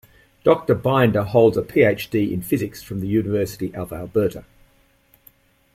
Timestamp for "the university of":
3.01-3.93